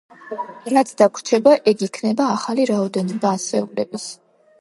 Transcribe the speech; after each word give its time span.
რაც 0.75 0.93
დაგვრჩება 1.01 1.53
ეგ 1.71 1.83
იქნება 1.87 2.25
ახალი 2.37 2.65
რაოდენობა 2.71 3.35
ასეულების. 3.41 4.09